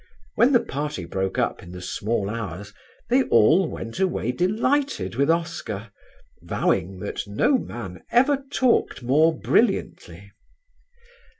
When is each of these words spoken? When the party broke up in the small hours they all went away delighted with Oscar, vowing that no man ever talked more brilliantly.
When 0.33 0.51
the 0.51 0.59
party 0.65 1.05
broke 1.05 1.37
up 1.37 1.61
in 1.61 1.73
the 1.73 1.79
small 1.79 2.27
hours 2.27 2.73
they 3.11 3.21
all 3.25 3.69
went 3.69 3.99
away 3.99 4.31
delighted 4.31 5.13
with 5.13 5.29
Oscar, 5.29 5.91
vowing 6.41 6.97
that 7.01 7.27
no 7.27 7.59
man 7.59 8.01
ever 8.11 8.43
talked 8.51 9.03
more 9.03 9.31
brilliantly. 9.39 10.31